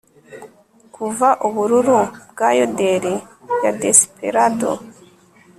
kuva 0.95 1.29
ubururu 1.47 1.99
bwa 2.31 2.49
yodel 2.59 3.05
ya 3.63 3.71
desperado 3.81 4.71